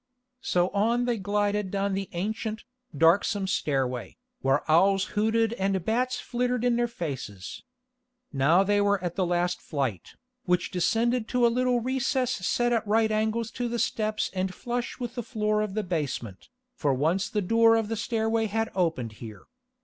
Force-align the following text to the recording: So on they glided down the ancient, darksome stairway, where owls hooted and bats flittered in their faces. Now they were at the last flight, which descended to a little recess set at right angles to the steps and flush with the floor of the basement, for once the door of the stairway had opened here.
So 0.41 0.69
on 0.69 1.05
they 1.05 1.19
glided 1.19 1.69
down 1.69 1.93
the 1.93 2.09
ancient, 2.13 2.63
darksome 2.97 3.45
stairway, 3.45 4.17
where 4.41 4.63
owls 4.67 5.05
hooted 5.13 5.53
and 5.53 5.85
bats 5.85 6.19
flittered 6.19 6.63
in 6.65 6.75
their 6.75 6.87
faces. 6.87 7.61
Now 8.33 8.63
they 8.63 8.81
were 8.81 8.99
at 9.03 9.15
the 9.15 9.27
last 9.27 9.61
flight, 9.61 10.15
which 10.45 10.71
descended 10.71 11.27
to 11.27 11.45
a 11.45 11.53
little 11.53 11.81
recess 11.81 12.31
set 12.31 12.73
at 12.73 12.87
right 12.87 13.11
angles 13.11 13.51
to 13.51 13.67
the 13.67 13.77
steps 13.77 14.31
and 14.33 14.51
flush 14.55 14.97
with 14.99 15.13
the 15.13 15.21
floor 15.21 15.61
of 15.61 15.75
the 15.75 15.83
basement, 15.83 16.49
for 16.73 16.95
once 16.95 17.29
the 17.29 17.43
door 17.43 17.75
of 17.75 17.87
the 17.87 17.95
stairway 17.95 18.47
had 18.47 18.71
opened 18.73 19.11
here. 19.21 19.43